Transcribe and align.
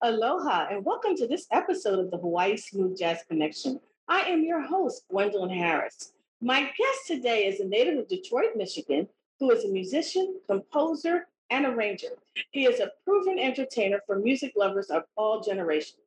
Aloha, 0.00 0.68
and 0.70 0.84
welcome 0.84 1.16
to 1.16 1.26
this 1.26 1.48
episode 1.50 1.98
of 1.98 2.12
the 2.12 2.18
Hawaii 2.18 2.56
Smooth 2.56 2.96
Jazz 2.96 3.24
Connection. 3.28 3.80
I 4.06 4.20
am 4.20 4.44
your 4.44 4.62
host, 4.62 5.02
Gwendolyn 5.10 5.50
Harris. 5.50 6.12
My 6.40 6.60
guest 6.60 7.06
today 7.08 7.46
is 7.46 7.58
a 7.58 7.64
native 7.64 7.98
of 7.98 8.06
Detroit, 8.06 8.50
Michigan, 8.54 9.08
who 9.40 9.50
is 9.50 9.64
a 9.64 9.72
musician, 9.72 10.38
composer, 10.46 11.26
and 11.50 11.66
arranger. 11.66 12.10
He 12.52 12.64
is 12.64 12.78
a 12.78 12.92
proven 13.04 13.40
entertainer 13.40 14.00
for 14.06 14.20
music 14.20 14.52
lovers 14.56 14.86
of 14.86 15.02
all 15.16 15.40
generations. 15.40 15.98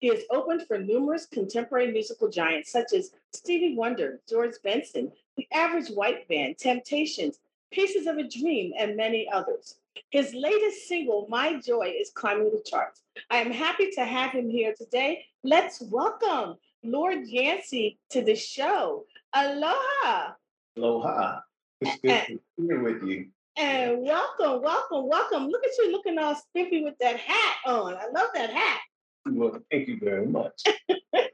He 0.00 0.08
has 0.08 0.24
opened 0.28 0.62
for 0.66 0.78
numerous 0.78 1.26
contemporary 1.26 1.92
musical 1.92 2.28
giants 2.28 2.72
such 2.72 2.92
as 2.92 3.12
Stevie 3.32 3.76
Wonder, 3.76 4.18
George 4.28 4.54
Benson, 4.64 5.12
The 5.36 5.46
Average 5.52 5.90
White 5.90 6.26
Band, 6.28 6.58
Temptations, 6.58 7.38
Pieces 7.70 8.08
of 8.08 8.18
a 8.18 8.28
Dream, 8.28 8.72
and 8.76 8.96
many 8.96 9.28
others. 9.32 9.76
His 10.10 10.34
latest 10.34 10.88
single, 10.88 11.26
My 11.28 11.58
Joy, 11.60 11.94
is 11.98 12.10
climbing 12.14 12.50
the 12.50 12.62
charts. 12.64 13.02
I 13.30 13.38
am 13.38 13.50
happy 13.50 13.90
to 13.92 14.04
have 14.04 14.32
him 14.32 14.48
here 14.48 14.74
today. 14.76 15.24
Let's 15.42 15.80
welcome 15.80 16.56
Lord 16.82 17.26
Yancey 17.26 17.98
to 18.10 18.22
the 18.22 18.34
show. 18.34 19.04
Aloha. 19.34 20.32
Aloha. 20.76 21.40
It's 21.80 22.00
good 22.00 22.26
to 22.26 22.40
be 22.58 22.66
here 22.66 22.82
with 22.82 23.02
you. 23.02 23.28
And 23.58 24.02
welcome, 24.02 24.62
welcome, 24.62 25.08
welcome. 25.08 25.48
Look 25.48 25.64
at 25.64 25.70
you 25.78 25.90
looking 25.92 26.18
all 26.18 26.34
spiffy 26.34 26.84
with 26.84 26.94
that 27.00 27.16
hat 27.16 27.56
on. 27.66 27.94
I 27.94 28.06
love 28.14 28.28
that 28.34 28.50
hat. 28.50 28.80
Well, 29.26 29.60
thank 29.70 29.88
you 29.88 29.98
very 30.00 30.26
much. 30.26 30.62
Let's 31.12 31.32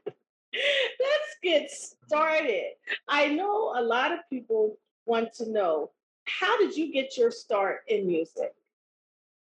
get 1.43 1.69
started. 1.71 2.71
I 3.07 3.27
know 3.27 3.73
a 3.77 3.81
lot 3.81 4.11
of 4.11 4.19
people 4.29 4.77
want 5.05 5.33
to 5.33 5.51
know 5.51 5.91
how 6.25 6.57
did 6.57 6.75
you 6.75 6.91
get 6.91 7.17
your 7.17 7.31
start 7.31 7.81
in 7.87 8.07
music? 8.07 8.53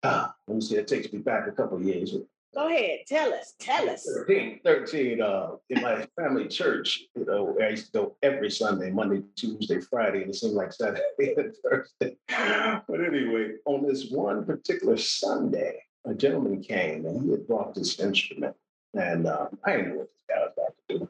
Ah, 0.02 0.34
let 0.46 0.54
me 0.54 0.60
see. 0.60 0.76
It 0.76 0.88
takes 0.88 1.12
me 1.12 1.18
back 1.18 1.46
a 1.46 1.52
couple 1.52 1.76
of 1.76 1.82
years. 1.84 2.14
Go 2.52 2.66
ahead, 2.66 3.00
tell 3.06 3.32
us, 3.32 3.54
tell 3.60 3.88
us. 3.88 4.04
13, 4.26 4.60
13 4.64 5.22
uh, 5.22 5.50
in 5.68 5.82
my 5.82 6.04
family 6.16 6.48
church, 6.48 7.04
you 7.14 7.24
know, 7.24 7.56
I 7.62 7.68
used 7.68 7.86
to 7.86 7.92
go 7.92 8.16
every 8.24 8.50
Sunday, 8.50 8.90
Monday, 8.90 9.22
Tuesday, 9.36 9.80
Friday, 9.80 10.22
and 10.22 10.30
it 10.30 10.34
seemed 10.34 10.54
like 10.54 10.72
Saturday 10.72 11.02
and 11.36 11.54
Thursday. 11.62 12.16
But 12.28 13.04
anyway, 13.04 13.52
on 13.66 13.86
this 13.86 14.10
one 14.10 14.44
particular 14.44 14.96
Sunday, 14.96 15.80
a 16.04 16.12
gentleman 16.12 16.60
came 16.60 17.06
and 17.06 17.22
he 17.22 17.30
had 17.30 17.46
brought 17.46 17.74
this 17.74 18.00
instrument. 18.00 18.56
And 18.94 19.28
uh, 19.28 19.46
I 19.64 19.76
didn't 19.76 19.90
know 19.90 19.96
what 19.98 20.08
this 20.08 20.24
guy 20.28 20.40
was 20.40 20.52
about 20.56 20.74
to 20.88 20.98
do. 20.98 21.08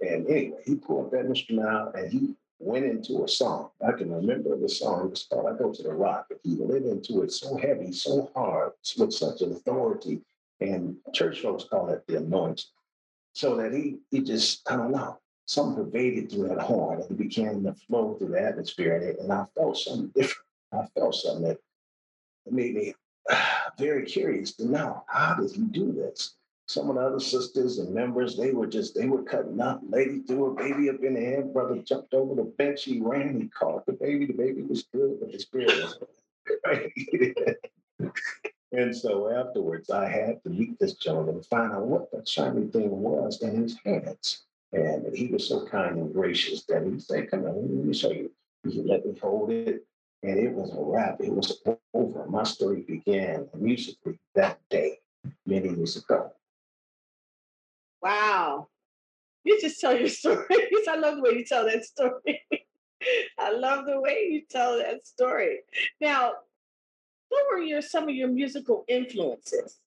And 0.00 0.26
anyway, 0.26 0.58
he 0.66 0.74
pulled 0.74 1.12
that 1.12 1.26
instrument 1.26 1.68
out 1.68 1.96
and 1.96 2.10
he 2.10 2.34
went 2.60 2.84
into 2.84 3.24
a 3.24 3.28
song. 3.28 3.70
I 3.86 3.92
can 3.92 4.12
remember 4.12 4.56
the 4.56 4.68
song. 4.68 5.06
It 5.06 5.10
was 5.10 5.26
called 5.30 5.46
I 5.46 5.58
Go 5.58 5.72
to 5.72 5.82
the 5.82 5.92
Rock. 5.92 6.26
He 6.44 6.56
went 6.56 6.84
into 6.84 7.22
it 7.22 7.32
so 7.32 7.56
heavy, 7.56 7.92
so 7.92 8.30
hard, 8.34 8.72
with 8.98 9.12
such 9.12 9.40
an 9.40 9.52
authority. 9.52 10.20
And 10.60 10.96
church 11.14 11.40
folks 11.40 11.64
call 11.64 11.88
it 11.88 12.06
the 12.06 12.18
anointing. 12.18 12.66
So 13.32 13.56
that 13.56 13.72
he 13.72 13.98
he 14.10 14.20
just, 14.20 14.70
I 14.70 14.76
don't 14.76 14.92
know, 14.92 15.18
something 15.46 15.84
pervaded 15.84 16.30
through 16.30 16.48
that 16.48 16.60
horn 16.60 17.00
and 17.00 17.10
it 17.10 17.16
began 17.16 17.62
to 17.64 17.74
flow 17.74 18.14
through 18.14 18.28
the 18.28 18.42
atmosphere. 18.42 18.96
And, 18.96 19.04
it, 19.04 19.18
and 19.20 19.32
I 19.32 19.46
felt 19.56 19.78
something 19.78 20.08
different. 20.14 20.46
I 20.72 20.86
felt 20.94 21.14
something 21.14 21.48
that 21.48 21.58
made 22.50 22.74
me 22.74 22.94
very 23.78 24.04
curious 24.04 24.52
to 24.56 24.66
know 24.66 25.02
how 25.06 25.34
did 25.34 25.50
he 25.52 25.62
do 25.62 25.92
this? 25.92 26.36
Some 26.70 26.88
of 26.88 26.94
the 26.94 27.02
other 27.02 27.18
sisters 27.18 27.78
and 27.80 27.92
members, 27.92 28.36
they 28.36 28.52
were 28.52 28.68
just, 28.68 28.94
they 28.94 29.06
were 29.06 29.24
cutting 29.24 29.60
up. 29.60 29.80
Lady 29.88 30.20
threw 30.20 30.44
her 30.44 30.50
baby 30.52 30.88
up 30.88 31.02
in 31.02 31.14
the 31.14 31.20
air. 31.20 31.42
Brother 31.42 31.78
jumped 31.78 32.14
over 32.14 32.36
the 32.36 32.44
bench. 32.44 32.84
He 32.84 33.00
ran. 33.00 33.40
He 33.40 33.48
caught 33.48 33.86
the 33.86 33.92
baby. 33.92 34.26
The 34.26 34.34
baby 34.34 34.62
was 34.62 34.84
good, 34.84 35.18
but 35.18 35.32
the 35.32 35.40
spirit 35.40 35.72
was 35.82 35.98
And 38.70 38.96
so 38.96 39.30
afterwards, 39.30 39.90
I 39.90 40.08
had 40.08 40.44
to 40.44 40.48
meet 40.48 40.78
this 40.78 40.94
gentleman 40.94 41.34
and 41.34 41.46
find 41.46 41.72
out 41.72 41.86
what 41.86 42.12
that 42.12 42.28
shiny 42.28 42.68
thing 42.68 42.88
was 42.88 43.42
in 43.42 43.62
his 43.62 43.76
hands. 43.84 44.44
And 44.72 45.12
he 45.12 45.26
was 45.26 45.48
so 45.48 45.66
kind 45.66 45.96
and 45.96 46.14
gracious 46.14 46.62
that 46.66 46.86
he 46.86 47.00
said, 47.00 47.32
Come 47.32 47.46
on, 47.46 47.56
let 47.56 47.84
me 47.84 47.92
show 47.92 48.12
you. 48.12 48.30
He 48.62 48.80
let 48.82 49.04
me 49.04 49.18
hold 49.20 49.50
it. 49.50 49.84
And 50.22 50.38
it 50.38 50.52
was 50.52 50.70
a 50.70 50.80
wrap. 50.80 51.20
It 51.20 51.32
was 51.32 51.60
over. 51.92 52.26
My 52.28 52.44
story 52.44 52.82
began 52.82 53.48
musically 53.56 54.20
that 54.36 54.60
day, 54.70 55.00
many 55.44 55.70
years 55.70 55.96
ago. 55.96 56.32
Wow. 58.02 58.68
You 59.44 59.60
just 59.60 59.80
tell 59.80 59.96
your 59.96 60.08
stories. 60.20 60.48
I 60.88 60.96
love 60.96 61.16
the 61.16 61.22
way 61.22 61.32
you 61.32 61.44
tell 61.44 61.66
that 61.66 61.84
story. 61.84 62.42
I 63.38 63.52
love 63.52 63.86
the 63.86 64.00
way 64.00 64.28
you 64.30 64.42
tell 64.50 64.78
that 64.78 65.06
story. 65.06 65.60
Now, 66.00 66.32
what 67.30 67.44
were 67.50 67.60
your 67.60 67.80
some 67.80 68.08
of 68.08 68.14
your 68.14 68.28
musical 68.28 68.84
influences? 68.88 69.78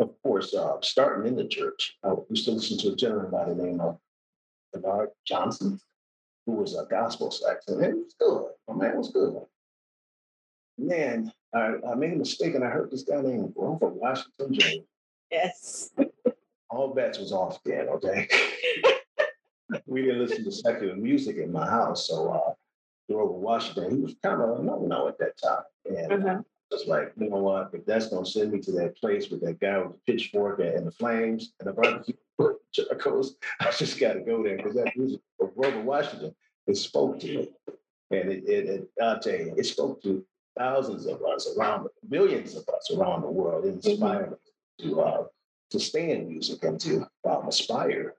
Of 0.00 0.10
course, 0.22 0.52
uh, 0.54 0.78
starting 0.80 1.28
in 1.28 1.36
the 1.36 1.46
church, 1.46 1.96
I 2.02 2.14
used 2.28 2.46
to 2.46 2.52
listen 2.52 2.78
to 2.78 2.92
a 2.92 2.96
gentleman 2.96 3.30
by 3.30 3.44
the 3.44 3.54
name 3.54 3.80
of 3.80 3.98
Vernard 4.74 5.10
Johnson, 5.24 5.78
who 6.46 6.52
was 6.52 6.74
a 6.74 6.86
gospel 6.90 7.30
saxon. 7.30 7.84
And 7.84 7.84
it 7.84 7.96
was 7.96 8.14
good. 8.18 8.50
My 8.68 8.74
man 8.74 8.98
was 8.98 9.10
good. 9.10 9.36
Man, 10.78 11.32
I, 11.54 11.74
I 11.88 11.94
made 11.94 12.14
a 12.14 12.16
mistake 12.16 12.54
and 12.54 12.64
I 12.64 12.70
heard 12.70 12.90
this 12.90 13.02
guy 13.02 13.20
named 13.20 13.54
Grover 13.54 13.88
Washington 13.88 14.54
James. 14.54 14.84
Yes. 15.30 15.90
All 16.72 16.94
bets 16.94 17.18
was 17.18 17.32
off 17.32 17.62
then, 17.64 17.88
okay? 17.88 18.28
we 19.86 20.02
didn't 20.02 20.20
listen 20.20 20.44
to 20.44 20.52
secular 20.52 20.96
music 20.96 21.36
in 21.36 21.52
my 21.52 21.68
house. 21.68 22.08
So 22.08 22.30
uh 22.30 22.52
Grover 23.10 23.32
Washington, 23.32 23.90
he 23.90 24.02
was 24.02 24.14
kind 24.22 24.40
of 24.40 24.60
a 24.60 24.62
no-no 24.62 25.08
at 25.08 25.18
that 25.18 25.36
time. 25.36 25.64
And 25.84 26.12
uh-huh. 26.12 26.38
I 26.38 26.74
was 26.74 26.86
like, 26.86 27.12
you 27.18 27.28
know 27.28 27.36
what, 27.36 27.70
if 27.74 27.84
that's 27.84 28.08
gonna 28.08 28.24
send 28.24 28.52
me 28.52 28.60
to 28.60 28.72
that 28.72 28.96
place 28.96 29.28
with 29.28 29.42
that 29.42 29.60
guy 29.60 29.78
with 29.78 29.92
the 29.92 30.12
pitchfork 30.12 30.60
and 30.60 30.86
the 30.86 30.92
flames 30.92 31.52
and 31.60 31.68
the 31.68 31.72
barbecue 31.72 32.14
charcoals, 32.72 33.36
I 33.60 33.70
just 33.70 34.00
gotta 34.00 34.20
go 34.20 34.42
there 34.42 34.56
because 34.56 34.74
that 34.74 34.96
music 34.96 35.20
of 35.40 35.54
Grover 35.54 35.82
Washington, 35.82 36.34
it 36.66 36.76
spoke 36.76 37.20
to 37.20 37.26
me. 37.26 37.48
And 38.10 38.30
it, 38.30 38.44
it, 38.46 38.68
it 38.68 38.90
I'll 39.02 39.20
tell 39.20 39.34
you, 39.34 39.54
it 39.56 39.64
spoke 39.64 40.02
to 40.02 40.24
thousands 40.56 41.06
of 41.06 41.22
us 41.22 41.54
around, 41.56 41.88
millions 42.08 42.54
of 42.54 42.68
us 42.68 42.90
around 42.94 43.22
the 43.22 43.28
world. 43.28 43.64
It 43.64 43.86
inspired 43.86 44.36
mm-hmm. 44.80 44.90
to 44.90 45.00
uh, 45.00 45.24
to 45.72 45.80
stay 45.80 46.10
in 46.12 46.28
music 46.28 46.62
and 46.64 46.78
to 46.80 47.08
um, 47.28 47.48
aspire 47.48 48.14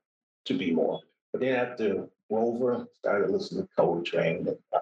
to 0.45 0.57
be 0.57 0.71
more. 0.71 0.99
But 1.31 1.41
then 1.41 1.55
after 1.55 2.07
Grover, 2.29 2.87
started 2.99 3.29
listening 3.29 3.63
to 3.63 3.69
Coltrane 3.77 4.47
and 4.47 4.57
a 4.73 4.81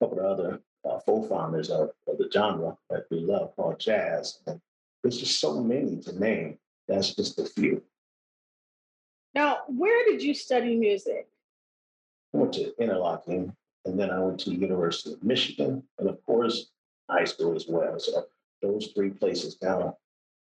couple 0.00 0.18
of 0.18 0.24
other 0.24 0.60
uh, 0.84 0.98
founders 1.28 1.70
of, 1.70 1.90
of, 2.08 2.18
the 2.18 2.28
genre 2.32 2.76
that 2.90 3.06
we 3.10 3.20
love 3.20 3.54
called 3.56 3.78
jazz. 3.78 4.40
And 4.46 4.60
there's 5.02 5.18
just 5.18 5.40
so 5.40 5.62
many 5.62 5.96
to 6.02 6.18
name. 6.18 6.58
That's 6.88 7.14
just 7.14 7.38
a 7.38 7.44
few. 7.44 7.82
Now, 9.34 9.58
where 9.68 10.04
did 10.06 10.22
you 10.22 10.32
study 10.34 10.76
music? 10.76 11.28
I 12.34 12.38
went 12.38 12.54
to 12.54 12.72
Interlochen, 12.80 13.52
and 13.84 13.98
then 13.98 14.10
I 14.10 14.20
went 14.20 14.40
to 14.40 14.50
the 14.50 14.56
University 14.56 15.12
of 15.12 15.22
Michigan, 15.22 15.82
and 15.98 16.08
of 16.08 16.24
course, 16.24 16.70
high 17.10 17.24
school 17.24 17.54
as 17.54 17.66
well. 17.68 17.98
So 17.98 18.24
those 18.62 18.88
three 18.94 19.10
places 19.10 19.56
kind 19.62 19.82
of 19.82 19.94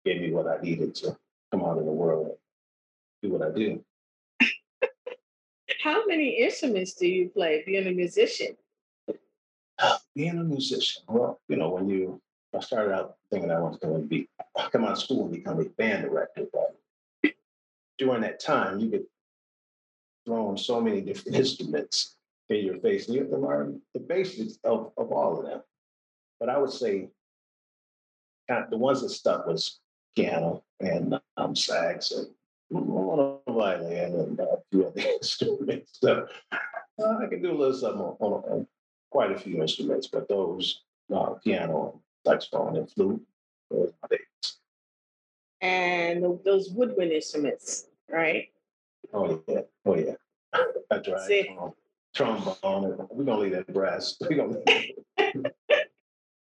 gave 0.06 0.22
me 0.22 0.32
what 0.32 0.48
I 0.48 0.62
needed 0.62 0.94
to 0.96 1.18
come 1.53 1.64
out 1.64 1.78
in 1.78 1.86
the 1.86 1.91
world 1.91 2.28
and 2.28 2.36
do 3.22 3.30
what 3.38 3.47
I 3.47 3.52
do. 3.52 3.84
How 5.84 6.06
many 6.08 6.41
instruments 6.41 6.94
do 6.94 7.08
you 7.08 7.30
play 7.30 7.64
being 7.66 7.88
a 7.88 7.91
musician? 7.91 8.57
Being 10.16 10.38
a 10.38 10.44
musician, 10.44 11.01
well, 11.07 11.42
you 11.48 11.56
know, 11.56 11.69
when 11.69 11.89
you, 11.89 12.22
I 12.56 12.60
started 12.60 12.94
out 12.94 13.16
thinking 13.31 13.50
I 13.50 13.60
was 13.60 13.78
going 13.78 14.00
to 14.00 14.07
be, 14.07 14.30
come 14.72 14.86
out 14.86 14.92
of 14.92 15.00
school 15.00 15.24
and 15.24 15.33
become 15.33 15.60
a 15.60 15.66
band 15.66 16.04
director, 16.04 16.45
but 16.54 17.33
during 17.98 18.22
that 18.22 18.39
time, 18.39 18.80
you 18.80 18.89
get 18.89 19.04
thrown 20.25 20.56
so 20.56 20.80
many 20.80 21.01
different 21.01 21.36
instruments 21.44 22.16
in 22.50 22.63
your 22.63 22.78
face, 22.78 23.07
and 23.07 23.16
you 23.16 23.22
have 23.22 23.31
to 23.31 23.38
learn 23.38 23.81
the 23.95 24.00
basics 24.00 24.60
of, 24.63 24.92
of 24.98 25.12
all 25.12 25.39
of 25.39 25.45
them. 25.45 25.62
But 26.39 26.50
I 26.50 26.60
would 26.60 26.72
say 26.72 27.10
kind 28.48 28.63
of 28.63 28.69
the 28.69 28.78
ones 28.78 29.01
that 29.01 29.10
stuck 29.10 29.48
was 29.48 29.80
piano 30.15 30.63
and 30.80 31.19
um, 31.38 31.56
sax 31.56 32.12
and 32.12 32.27
a 32.71 33.51
violin 33.51 34.15
and 34.15 34.39
a 34.39 34.57
few 34.71 34.88
other 34.88 35.01
instruments. 35.07 36.00
So 36.01 36.27
uh, 36.51 37.18
I 37.21 37.27
can 37.27 37.42
do 37.42 37.51
a 37.51 37.57
little 37.57 37.74
something 37.74 38.01
on, 38.01 38.18
on, 38.19 38.44
on 38.51 38.68
quite 39.12 39.31
a 39.31 39.38
few 39.38 39.62
instruments, 39.62 40.07
but 40.07 40.27
those 40.27 40.81
uh, 41.13 41.33
piano, 41.44 42.01
saxophone, 42.25 42.77
and 42.77 42.89
flute, 42.92 43.21
those 43.69 43.89
are 43.89 43.94
my 44.10 44.18
days. 44.18 44.57
And 45.62 46.39
those 46.44 46.69
woodwind 46.71 47.12
instruments, 47.12 47.88
right? 48.09 48.50
Oh 49.13 49.42
yeah, 49.48 49.62
oh 49.86 49.95
yeah. 49.95 50.16
I 50.92 50.98
tried 50.98 51.48
um, 51.59 51.74
trombone. 52.13 53.07
We're 53.12 53.24
gonna 53.24 53.39
leave 53.39 53.54
that 53.54 53.74
brass. 53.74 54.18
We're 54.21 54.38
gonna 54.38 54.59
leave 54.68 55.45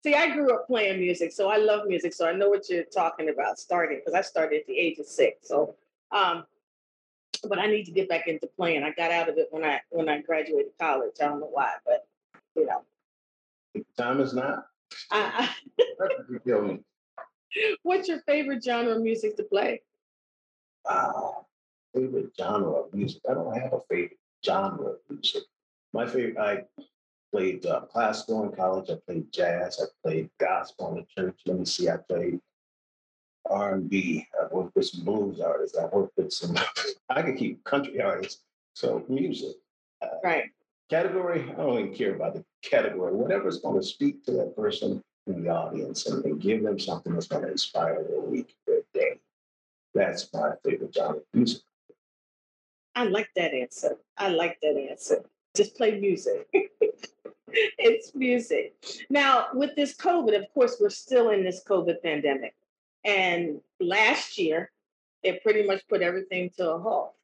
See, 0.04 0.14
I 0.14 0.28
grew 0.34 0.52
up 0.54 0.66
playing 0.66 1.00
music, 1.00 1.32
so 1.32 1.48
I 1.48 1.56
love 1.56 1.86
music. 1.86 2.12
So 2.12 2.28
I 2.28 2.32
know 2.34 2.50
what 2.50 2.68
you're 2.68 2.84
talking 2.84 3.30
about 3.30 3.58
starting 3.58 4.00
because 4.00 4.12
I 4.12 4.20
started 4.20 4.60
at 4.60 4.66
the 4.66 4.78
age 4.78 4.98
of 4.98 5.06
six. 5.06 5.48
So, 5.48 5.76
um, 6.12 6.44
but 7.48 7.58
I 7.58 7.66
need 7.68 7.84
to 7.84 7.90
get 7.90 8.06
back 8.06 8.28
into 8.28 8.46
playing. 8.46 8.82
I 8.82 8.90
got 8.90 9.10
out 9.10 9.30
of 9.30 9.38
it 9.38 9.48
when 9.50 9.64
I 9.64 9.80
when 9.88 10.10
I 10.10 10.20
graduated 10.20 10.72
college. 10.78 11.12
I 11.22 11.24
don't 11.24 11.40
know 11.40 11.48
why, 11.50 11.70
but 11.86 12.06
you 12.54 12.66
know, 12.66 13.82
time 13.96 14.20
is 14.20 14.34
not. 14.34 14.66
I, 15.10 15.48
What's 17.82 18.06
your 18.06 18.20
favorite 18.26 18.62
genre 18.62 18.96
of 18.96 19.00
music 19.00 19.38
to 19.38 19.42
play? 19.42 19.80
Wow. 20.84 21.46
Favorite 21.94 22.30
genre 22.38 22.72
of 22.72 22.92
music. 22.92 23.22
I 23.26 23.32
don't 23.32 23.54
have 23.58 23.72
a 23.72 23.80
favorite 23.88 24.18
genre 24.44 24.90
of 24.90 24.96
music. 25.08 25.44
My 25.94 26.04
favorite, 26.04 26.36
I 26.36 26.64
played 27.34 27.66
uh, 27.66 27.81
classical 27.81 28.44
in 28.44 28.52
college. 28.52 28.90
I 28.90 28.94
played 29.08 29.32
jazz. 29.32 29.81
I 29.82 29.86
played 30.04 30.31
gospel 30.38 30.90
in 30.90 30.94
the 30.98 31.22
church. 31.22 31.40
Let 31.46 31.58
me 31.58 31.64
see. 31.64 31.88
I 31.88 31.96
played 31.96 32.38
R&B. 33.50 34.26
I 34.40 34.54
worked 34.54 34.76
with 34.76 34.86
some 34.86 35.04
blues 35.04 35.40
artists. 35.40 35.76
I 35.76 35.86
worked 35.86 36.16
with 36.16 36.32
some. 36.32 36.56
I 37.10 37.22
could 37.22 37.36
keep 37.36 37.64
country 37.64 38.00
artists. 38.00 38.42
So 38.75 39.04
music. 39.08 39.56
Uh, 40.00 40.06
right. 40.22 40.44
Category. 40.88 41.42
I 41.50 41.56
don't 41.56 41.78
even 41.78 41.94
care 41.94 42.14
about 42.14 42.34
the 42.34 42.44
category. 42.62 43.12
Whatever's 43.12 43.58
going 43.58 43.81
to 43.81 43.86
speak 43.86 44.25
to 44.26 44.32
that 44.32 44.54
person 44.54 45.02
in 45.26 45.42
the 45.42 45.50
audience 45.50 46.06
and, 46.06 46.25
and 46.25 46.40
give 46.40 46.62
them 46.62 46.78
something 46.78 47.14
that's 47.14 47.26
going 47.26 47.42
to 47.42 47.50
inspire 47.50 48.04
their 48.08 48.20
week, 48.20 48.54
their 48.64 48.82
day. 48.92 49.19
That's 49.92 50.32
my 50.32 50.52
favorite 50.64 50.94
genre 50.94 51.16
of 51.16 51.25
music. 51.32 51.62
I 52.94 53.04
like 53.04 53.31
that 53.34 53.52
answer. 53.54 53.96
I 54.16 54.28
like 54.28 54.58
that 54.62 54.76
answer. 54.76 55.25
Just 55.54 55.76
play 55.76 55.98
music. 55.98 56.48
it's 57.48 58.14
music. 58.14 58.74
Now, 59.08 59.46
with 59.54 59.74
this 59.76 59.96
COVID, 59.96 60.36
of 60.36 60.52
course, 60.52 60.76
we're 60.80 60.90
still 60.90 61.30
in 61.30 61.44
this 61.44 61.62
COVID 61.64 62.02
pandemic. 62.02 62.54
And 63.04 63.60
last 63.80 64.38
year, 64.38 64.70
it 65.22 65.42
pretty 65.42 65.66
much 65.66 65.86
put 65.88 66.02
everything 66.02 66.50
to 66.56 66.72
a 66.72 66.78
halt. 66.78 67.14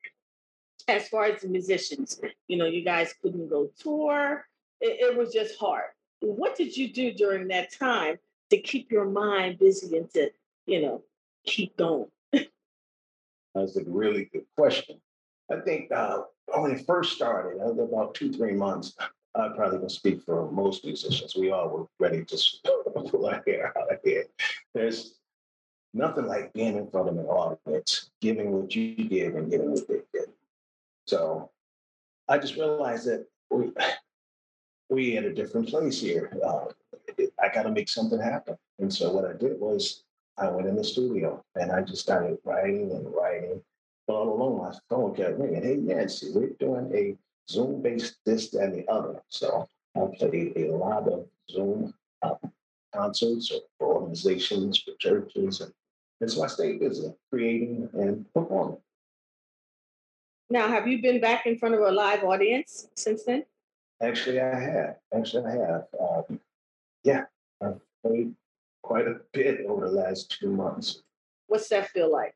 As 0.89 1.09
far 1.09 1.27
as 1.27 1.43
the 1.43 1.49
musicians, 1.49 2.21
you 2.49 2.57
know, 2.57 2.67
you 2.67 2.85
guys 2.85 3.15
couldn't 3.21 3.49
go 3.49 3.71
tour. 3.79 4.47
It, 4.81 5.13
it 5.13 5.17
was 5.17 5.33
just 5.33 5.59
hard. 5.59 5.91
What 6.21 6.57
did 6.57 6.77
you 6.77 6.93
do 6.93 7.13
during 7.13 7.49
that 7.49 7.73
time 7.73 8.19
to 8.51 8.61
keep 8.61 8.91
your 8.91 9.07
mind 9.07 9.59
busy 9.59 9.97
and 9.97 10.11
to, 10.13 10.31
you 10.67 10.83
know, 10.83 11.03
keep 11.45 11.77
going? 11.77 12.07
That's 13.55 13.77
a 13.77 13.83
really 13.85 14.27
good 14.33 14.45
question. 14.57 15.01
I 15.51 15.61
think 15.61 15.91
uh, 15.93 16.23
when 16.55 16.73
it 16.73 16.87
first 16.87 17.15
started, 17.15 17.61
about 17.61 18.15
two, 18.15 18.33
three 18.33 18.53
months, 18.55 18.95
I 19.35 19.49
probably 19.49 19.79
can 19.79 19.89
speak 19.89 20.23
for 20.23 20.51
most 20.51 20.85
musicians. 20.85 21.37
We 21.37 21.51
all 21.51 21.69
were 21.69 21.87
ready 21.99 22.25
to 22.25 22.39
pull 23.11 23.27
our 23.27 23.43
hair 23.47 23.77
out 23.79 23.93
of 23.93 23.99
here. 24.05 24.25
There's 24.75 25.15
nothing 25.95 26.27
like 26.27 26.53
being 26.53 26.77
in 26.77 26.91
front 26.91 27.09
of 27.09 27.17
an 27.17 27.27
audience, 27.27 28.11
giving 28.21 28.53
what 28.53 28.75
you 28.75 28.95
give 28.95 29.37
and 29.37 29.51
getting 29.51 29.71
what 29.71 29.87
they 29.89 30.01
get. 30.13 30.29
So 31.07 31.51
I 32.29 32.39
just 32.39 32.57
realized 32.57 33.07
that 33.07 33.27
we 33.51 33.73
we 34.89 35.17
at 35.17 35.25
a 35.25 35.33
different 35.33 35.69
place 35.69 36.01
here. 36.01 36.37
Uh, 36.45 36.67
I 37.43 37.49
got 37.53 37.65
to 37.65 37.71
make 37.71 37.89
something 37.89 38.21
happen. 38.21 38.57
And 38.79 38.93
so 38.93 39.13
what 39.13 39.25
I 39.25 39.33
did 39.33 39.61
was 39.61 40.05
I 40.37 40.49
went 40.49 40.67
in 40.67 40.77
the 40.77 40.85
studio 40.85 41.45
and 41.55 41.71
I 41.71 41.83
just 41.83 42.03
started 42.03 42.39
writing 42.45 42.91
and 42.93 43.13
writing. 43.15 43.63
All 44.11 44.35
along, 44.35 44.59
my 44.59 44.73
phone 44.89 45.15
kept 45.15 45.39
ringing. 45.39 45.63
Hey, 45.63 45.77
Yancey, 45.77 46.33
we're 46.35 46.51
doing 46.59 46.91
a 46.93 47.17
Zoom 47.49 47.81
based 47.81 48.17
this, 48.27 48.51
that, 48.51 48.65
and 48.65 48.75
the 48.75 48.89
other. 48.91 49.23
So 49.29 49.69
I 49.95 50.01
played 50.19 50.57
a 50.57 50.73
lot 50.73 51.07
of 51.09 51.27
Zoom 51.49 51.95
uh, 52.23 52.35
concerts 52.93 53.53
for 53.79 53.95
organizations, 53.95 54.79
for 54.79 54.95
churches. 54.99 55.61
And, 55.61 55.73
and 56.21 56.31
so 56.31 56.43
I 56.43 56.49
stayed 56.49 56.81
busy 56.81 57.13
creating 57.31 57.89
and 57.93 58.27
performing. 58.35 58.79
Now, 60.51 60.67
have 60.67 60.89
you 60.89 61.01
been 61.01 61.21
back 61.21 61.47
in 61.47 61.57
front 61.57 61.77
of 61.77 61.81
a 61.81 61.93
live 61.93 62.25
audience 62.25 62.89
since 62.97 63.23
then? 63.23 63.45
Actually, 64.03 64.41
I 64.41 64.59
have. 64.59 64.97
Actually, 65.15 65.53
I 65.53 65.53
have. 65.53 65.85
Um, 66.01 66.41
yeah, 67.05 67.25
I've 67.63 67.81
played 68.05 68.35
quite 68.83 69.07
a 69.07 69.21
bit 69.33 69.65
over 69.67 69.89
the 69.89 69.95
last 69.95 70.37
two 70.41 70.51
months. 70.51 71.03
What's 71.47 71.69
that 71.69 71.91
feel 71.91 72.11
like 72.11 72.35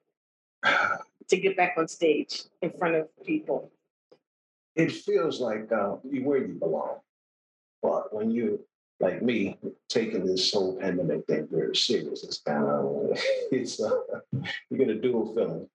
to 1.29 1.37
get 1.37 1.57
back 1.57 1.75
on 1.77 1.89
stage 1.89 2.45
in 2.63 2.71
front 2.71 2.95
of 2.95 3.09
people? 3.25 3.71
It 4.77 4.93
feels 4.93 5.41
like 5.41 5.71
uh, 5.73 5.97
where 6.03 6.39
you 6.39 6.55
belong. 6.55 6.99
But 7.83 8.15
when 8.15 8.31
you, 8.31 8.65
like 9.01 9.23
me, 9.23 9.59
taking 9.89 10.25
this 10.25 10.53
whole 10.53 10.77
pandemic 10.77 11.27
thing 11.27 11.49
very 11.51 11.77
serious, 11.77 12.25
it's 12.25 12.39
kind 12.41 12.65
of, 12.65 13.19
it's, 13.53 13.81
uh, 13.81 13.91
you 14.71 14.79
get 14.79 14.89
a 14.89 14.95
dual 14.95 15.35
feeling. 15.35 15.69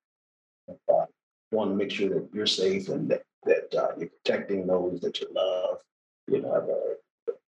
Uh, 0.70 1.06
want 1.52 1.72
to 1.72 1.76
make 1.76 1.92
sure 1.92 2.10
that 2.10 2.30
you're 2.34 2.46
safe 2.46 2.90
and 2.90 3.10
that, 3.10 3.24
that 3.44 3.74
uh, 3.76 3.92
you're 3.98 4.10
protecting 4.10 4.68
those 4.68 5.00
that 5.02 5.20
you 5.20 5.28
love. 5.34 5.80
You 6.28 6.42
know, 6.42 6.52
I 6.52 6.56
have 6.56 6.70
a 6.70 6.96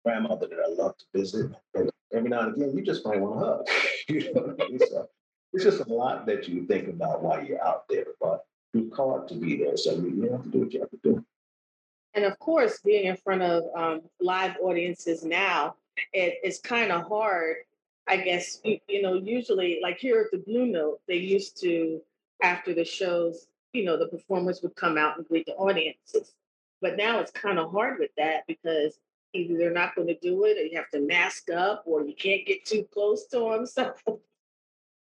grandmother 0.05 0.47
that 0.49 0.59
I 0.59 0.69
love 0.75 0.97
to 0.99 1.05
visit. 1.15 1.53
And 1.75 1.91
every 2.13 2.29
now 2.29 2.41
and 2.41 2.57
again, 2.57 2.77
you 2.77 2.85
just 2.85 3.05
might 3.07 3.21
want 3.21 3.41
to 3.41 3.47
hug. 3.47 3.67
you 4.09 4.35
know 4.35 4.57
so 4.87 5.09
it's 5.57 5.65
just 5.65 5.89
a 5.89 5.93
lot 5.93 6.27
that 6.27 6.49
you 6.49 6.67
think 6.67 6.89
about 6.89 7.23
while 7.23 7.43
you're 7.43 7.65
out 7.67 7.89
there, 7.89 8.05
but 8.21 8.45
you're 8.75 8.91
called 8.91 9.27
to 9.29 9.35
be 9.35 9.57
there. 9.57 9.77
So 9.77 9.93
you, 9.93 10.11
you 10.11 10.31
have 10.31 10.43
to 10.43 10.51
do 10.51 10.59
what 10.59 10.73
you 10.73 10.81
have 10.81 10.91
to 10.91 10.99
do. 11.03 11.25
And 12.13 12.27
of 12.27 12.39
course, 12.39 12.81
being 12.85 13.07
in 13.07 13.17
front 13.17 13.41
of 13.41 13.65
um, 13.75 14.03
live 14.21 14.57
audiences 14.63 15.25
now, 15.25 15.77
it, 16.13 16.39
it's 16.43 16.61
kind 16.61 16.93
of 16.93 17.09
hard. 17.09 17.57
I 18.07 18.19
guess, 18.19 18.61
you, 18.65 18.79
you 18.87 19.01
know, 19.01 19.15
usually 19.15 19.81
like 19.83 19.99
here 19.99 20.21
at 20.21 20.31
the 20.31 20.45
Blue 20.47 20.67
Note, 20.67 21.01
they 21.09 21.17
used 21.17 21.59
to, 21.63 22.03
after 22.43 22.75
the 22.75 22.85
shows, 22.85 23.47
you 23.73 23.85
know, 23.85 23.97
the 23.97 24.09
performers 24.09 24.61
would 24.63 24.77
come 24.77 24.99
out 24.99 25.17
and 25.17 25.27
greet 25.27 25.47
the 25.47 25.55
audiences. 25.55 26.33
But 26.83 26.99
now 26.99 27.19
it's 27.21 27.33
kind 27.33 27.59
of 27.59 27.73
hard 27.73 27.99
with 27.99 28.11
that 28.19 28.45
because 28.47 28.99
either 29.33 29.57
they're 29.57 29.73
not 29.73 29.97
going 29.97 30.09
to 30.09 30.19
do 30.19 30.45
it 30.45 30.59
or 30.59 30.63
you 30.63 30.77
have 30.77 30.91
to 30.91 31.01
mask 31.01 31.51
up 31.51 31.83
or 31.87 32.05
you 32.05 32.15
can't 32.15 32.47
get 32.47 32.67
too 32.67 32.87
close 32.93 33.27
to 33.29 33.39
them. 33.39 33.67
So 34.07 34.21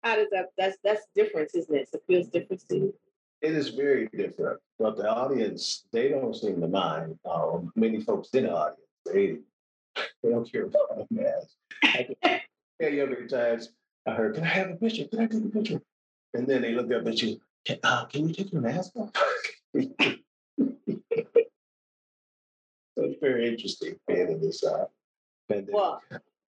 how 0.07 0.17
does 0.17 0.29
that 0.31 0.47
that's 0.57 0.77
that's 0.85 1.07
different, 1.15 1.51
isn't 1.55 1.75
it? 1.75 1.89
It 1.93 2.03
feels 2.07 2.29
different 2.29 2.63
to 2.69 2.77
you. 2.77 2.95
It 3.43 3.53
is 3.53 3.71
very 3.71 4.09
different. 4.17 4.61
But 4.79 4.97
the 4.97 5.11
audience, 5.11 5.85
they 5.93 6.09
don't 6.09 6.35
seem 6.35 6.61
to 6.61 6.69
mind. 6.69 7.19
Um, 7.29 7.73
many 7.75 8.01
folks 8.01 8.31
in 8.31 8.45
the 8.45 8.53
audience, 8.53 8.81
they 9.05 9.39
they 10.23 10.31
don't 10.31 10.51
care 10.51 10.65
about 10.65 11.07
mask. 11.11 11.49
I 11.83 12.17
yeah, 12.81 12.89
you 12.89 13.07
many 13.07 13.27
times 13.27 13.73
I 14.07 14.13
heard, 14.13 14.35
can 14.35 14.45
I 14.45 14.49
have 14.49 14.71
a 14.71 14.77
picture? 14.77 15.07
Can 15.07 15.21
I 15.21 15.27
take 15.27 15.45
a 15.45 15.49
picture? 15.49 15.83
And 16.35 16.47
then 16.47 16.63
they 16.63 16.73
look 16.73 16.93
up 16.93 17.07
at 17.07 17.23
you, 17.23 17.41
can, 17.65 17.79
uh, 17.83 18.05
can 18.05 18.29
you 18.29 18.35
take 18.35 18.53
your 18.53 18.63
mask 18.63 18.93
off? 18.97 19.11
So 22.99 23.05
it's 23.05 23.21
very 23.21 23.49
interesting 23.49 23.97
being 24.07 24.31
in 24.31 24.41
this 24.41 24.63
uh, 24.63 24.85
pandemic. 25.49 25.75
Well, 25.75 26.03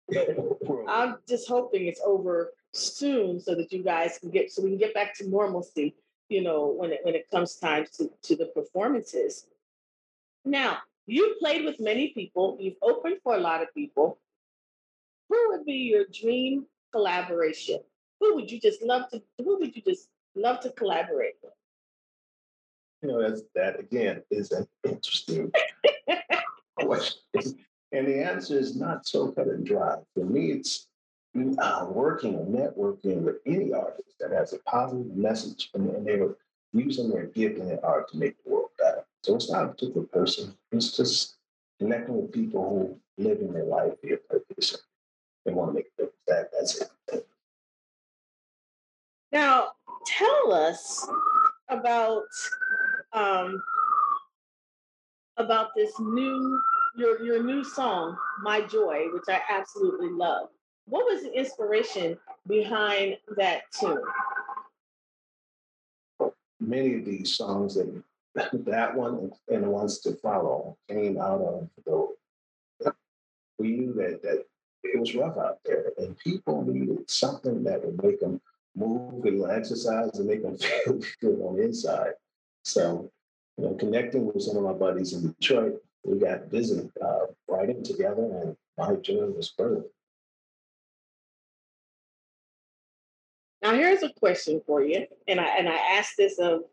I'm 0.87 1.17
just 1.27 1.47
hoping 1.47 1.87
it's 1.87 2.01
over 2.05 2.51
soon 2.75 3.39
so 3.39 3.55
that 3.55 3.71
you 3.71 3.83
guys 3.83 4.17
can 4.19 4.29
get 4.31 4.51
so 4.51 4.63
we 4.63 4.69
can 4.69 4.79
get 4.79 4.93
back 4.93 5.15
to 5.17 5.29
normalcy. 5.29 5.95
You 6.29 6.41
know, 6.41 6.73
when 6.77 6.91
it 6.91 6.99
when 7.03 7.15
it 7.15 7.29
comes 7.29 7.55
time 7.55 7.85
to 7.97 8.09
to 8.23 8.35
the 8.35 8.47
performances. 8.47 9.47
Now, 10.43 10.77
you 11.07 11.35
played 11.39 11.65
with 11.65 11.79
many 11.79 12.09
people. 12.09 12.57
You've 12.59 12.81
opened 12.81 13.17
for 13.23 13.35
a 13.35 13.39
lot 13.39 13.61
of 13.61 13.73
people. 13.73 14.19
Who 15.29 15.49
would 15.49 15.65
be 15.65 15.73
your 15.73 16.05
dream 16.11 16.65
collaboration? 16.91 17.79
Who 18.19 18.35
would 18.35 18.51
you 18.51 18.59
just 18.59 18.81
love 18.81 19.09
to? 19.11 19.21
Who 19.43 19.59
would 19.59 19.75
you 19.75 19.81
just 19.81 20.09
love 20.35 20.59
to 20.61 20.71
collaborate 20.71 21.35
with? 21.43 21.53
You 23.01 23.09
know, 23.09 23.21
that's 23.21 23.43
that 23.53 23.79
again 23.79 24.23
is 24.31 24.51
an 24.51 24.67
interesting 24.83 25.51
question. 26.79 27.59
And 27.91 28.07
the 28.07 28.23
answer 28.23 28.57
is 28.57 28.75
not 28.75 29.07
so 29.07 29.31
cut 29.31 29.47
and 29.47 29.65
dry. 29.65 29.95
For 30.15 30.25
me, 30.25 30.51
it's 30.51 30.87
uh, 31.35 31.87
working 31.89 32.35
and 32.35 32.55
networking 32.55 33.21
with 33.21 33.37
any 33.45 33.73
artist 33.73 34.15
that 34.19 34.31
has 34.31 34.53
a 34.53 34.59
positive 34.59 35.15
message 35.15 35.69
and, 35.73 35.89
and 35.89 36.07
they're 36.07 36.35
using 36.73 37.09
their 37.09 37.25
gift 37.25 37.59
and 37.59 37.69
their 37.69 37.85
art 37.85 38.09
to 38.09 38.17
make 38.17 38.41
the 38.43 38.49
world 38.49 38.69
better. 38.79 39.05
So 39.23 39.35
it's 39.35 39.51
not 39.51 39.65
a 39.65 39.67
particular 39.69 40.05
person. 40.07 40.55
It's 40.71 40.95
just 40.95 41.35
connecting 41.79 42.21
with 42.21 42.31
people 42.31 42.97
who 43.17 43.23
live 43.23 43.39
in 43.39 43.53
their 43.53 43.65
life 43.65 43.93
via 44.03 44.17
purpose. 44.17 44.77
They 45.45 45.51
want 45.51 45.71
to 45.71 45.73
make 45.75 45.87
a 45.97 46.03
difference. 46.03 46.15
That, 46.27 46.49
that's 46.53 46.81
it. 46.81 47.27
Now, 49.31 49.71
tell 50.05 50.53
us 50.53 51.07
about 51.69 52.23
um, 53.13 53.61
about 55.37 55.69
this 55.75 55.91
new 55.99 56.61
your 56.95 57.21
your 57.23 57.43
new 57.43 57.63
song, 57.63 58.17
My 58.41 58.61
Joy, 58.61 59.07
which 59.13 59.25
I 59.27 59.41
absolutely 59.49 60.09
love. 60.09 60.49
What 60.87 61.05
was 61.05 61.23
the 61.23 61.31
inspiration 61.33 62.17
behind 62.47 63.17
that 63.37 63.63
tune? 63.71 64.01
Many 66.59 66.95
of 66.95 67.05
these 67.05 67.35
songs 67.35 67.75
that 67.75 68.03
that 68.65 68.95
one 68.95 69.31
and 69.49 69.63
the 69.63 69.69
ones 69.69 69.99
to 69.99 70.13
follow 70.15 70.77
came 70.89 71.19
out 71.19 71.41
of 71.41 71.69
the 71.85 72.15
we 73.57 73.71
knew 73.71 73.93
that 73.93 74.21
that 74.21 74.45
it 74.83 74.99
was 74.99 75.15
rough 75.15 75.37
out 75.37 75.59
there 75.65 75.91
and 75.97 76.17
people 76.17 76.63
needed 76.63 77.09
something 77.09 77.63
that 77.63 77.83
would 77.83 78.01
make 78.03 78.19
them 78.19 78.39
move 78.75 79.25
and 79.25 79.49
exercise 79.49 80.17
and 80.19 80.27
make 80.27 80.43
them 80.43 80.57
feel 80.85 80.99
good 81.21 81.41
on 81.41 81.55
the 81.55 81.63
inside. 81.63 82.11
So, 82.63 83.09
you 83.57 83.65
know, 83.65 83.73
connecting 83.75 84.25
with 84.25 84.43
some 84.43 84.57
of 84.57 84.63
my 84.63 84.73
buddies 84.73 85.13
in 85.13 85.33
Detroit, 85.39 85.81
we 86.03 86.19
got 86.19 86.49
busy 86.51 86.89
uh, 87.01 87.25
writing 87.47 87.83
together, 87.83 88.23
and 88.23 88.55
my 88.77 88.95
joy 88.95 89.25
was 89.25 89.53
birthed. 89.57 89.85
Now 93.65 93.73
here's 93.73 94.03
a 94.03 94.13
question 94.19 94.61
for 94.67 94.83
you, 94.83 95.07
and 95.27 95.41
I 95.41 95.57
and 95.57 95.67
I 95.67 95.73
asked 95.97 96.17
this 96.17 96.37
of 96.37 96.65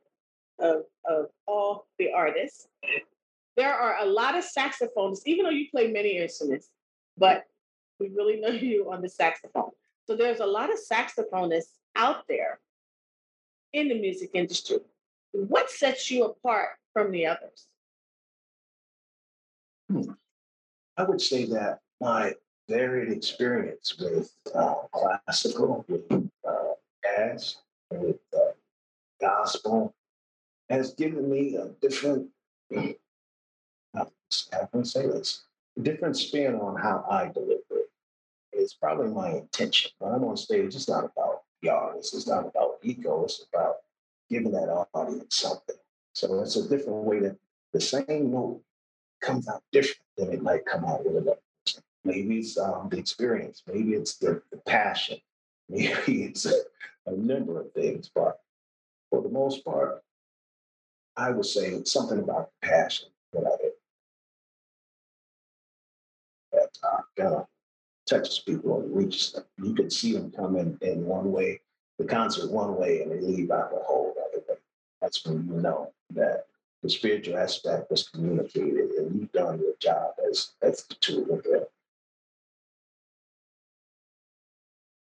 of 0.59 0.83
of 1.09 1.27
all 1.47 1.87
the 1.99 2.13
artists. 2.13 2.69
There 3.57 3.73
are 3.73 3.97
a 4.03 4.05
lot 4.05 4.37
of 4.37 4.45
saxophonists, 4.45 5.23
even 5.25 5.47
though 5.47 5.51
you 5.51 5.71
play 5.71 5.91
many 5.91 6.19
instruments, 6.19 6.69
but 7.17 7.45
we 7.99 8.11
really 8.11 8.39
know 8.39 8.49
you 8.69 8.93
on 8.93 9.01
the 9.01 9.09
saxophone. 9.09 9.71
So 10.07 10.17
there's 10.17 10.41
a 10.41 10.47
lot 10.47 10.71
of 10.71 10.79
saxophonists 10.79 11.79
out 11.97 12.29
there 12.29 12.61
in 13.73 13.89
the 13.89 13.99
music 13.99 14.33
industry. 14.35 14.81
What 15.33 15.71
sets 15.71 16.11
you 16.11 16.25
apart 16.25 16.77
from 16.93 17.11
the 17.11 17.25
others? 17.25 17.69
Hmm. 19.91 20.11
I 20.99 21.05
would 21.05 21.23
say 21.23 21.47
that 21.47 21.81
my 22.03 22.35
varied 22.69 23.11
experience 23.11 23.97
with 23.99 24.31
uh, 24.55 24.75
classical, 24.93 25.87
with 25.89 26.22
jazz, 27.17 27.57
with 27.91 28.17
uh, 28.35 28.53
gospel 29.21 29.95
has 30.69 30.95
given 30.95 31.31
me 31.31 31.57
a 31.57 31.69
different, 31.81 32.29
I 32.75 32.97
can 34.73 34.85
say 34.85 35.07
this, 35.07 35.43
different 35.81 36.17
spin 36.17 36.55
on 36.57 36.81
how 36.81 37.05
I 37.11 37.27
deliver 37.27 37.61
it. 37.71 37.91
It's 38.53 38.75
probably 38.75 39.09
my 39.09 39.31
intention. 39.31 39.91
When 39.99 40.13
I'm 40.13 40.25
on 40.25 40.37
stage, 40.37 40.75
it's 40.75 40.89
not 40.89 41.05
about 41.05 41.43
PR, 41.63 41.97
it's 41.97 42.27
not 42.27 42.47
about 42.47 42.79
ego, 42.83 43.25
it's 43.25 43.45
about 43.53 43.77
giving 44.31 44.53
that 44.53 44.87
audience 44.95 45.37
something. 45.37 45.77
So 46.15 46.41
it's 46.41 46.57
a 46.57 46.69
different 46.69 47.05
way 47.05 47.21
that 47.21 47.37
the 47.73 47.81
same 47.81 48.31
note 48.31 48.63
comes 49.21 49.49
out 49.49 49.63
different 49.73 50.03
than 50.17 50.33
it 50.33 50.43
might 50.43 50.67
come 50.67 50.85
out 50.85 51.05
with 51.05 51.17
another 51.17 51.39
person. 51.65 51.83
Maybe 52.05 52.39
it's 52.39 52.59
um, 52.59 52.89
the 52.91 52.99
experience, 52.99 53.63
maybe 53.67 53.95
it's 53.95 54.17
the, 54.17 54.43
the 54.51 54.59
passion, 54.59 55.19
maybe 55.69 56.25
it's 56.25 56.47
a, 56.47 56.53
number 57.15 57.61
of 57.61 57.73
things. 57.73 58.11
But 58.15 58.39
for 59.11 59.23
the 59.23 59.29
most 59.29 59.65
part, 59.65 60.03
I 61.17 61.31
would 61.31 61.45
say 61.45 61.69
it's 61.69 61.93
something 61.93 62.19
about 62.19 62.51
passion 62.63 63.09
that 63.33 63.45
I 63.47 63.57
that 66.53 66.79
uh, 66.83 67.01
kind 67.17 67.35
of 67.35 67.47
touches 68.07 68.39
people 68.41 68.81
and 68.81 68.95
reaches 68.95 69.33
them. 69.33 69.45
You 69.63 69.75
can 69.75 69.91
see 69.91 70.13
them 70.13 70.31
come 70.31 70.57
in, 70.57 70.79
in 70.83 71.05
one 71.05 71.33
way, 71.33 71.61
the 71.99 72.05
concert 72.05 72.51
one 72.51 72.77
way, 72.77 73.03
and 73.03 73.11
they 73.11 73.21
leave 73.21 73.51
out 73.51 73.73
a 73.73 73.83
whole 73.83 74.15
other 74.19 74.43
way. 74.49 74.57
That's 75.01 75.25
when 75.25 75.47
you 75.47 75.61
know 75.61 75.93
that 76.15 76.47
the 76.83 76.91
spiritual 76.91 77.39
aspect 77.39 77.91
was 77.91 78.09
communicated 78.09 78.91
and 78.99 79.19
you've 79.19 79.33
done 79.33 79.61
your 79.61 79.75
job 79.79 80.15
as, 80.29 80.53
as 80.63 80.85
the 80.85 80.95
tool 80.97 81.33
of 81.33 81.47
it. 81.47 81.71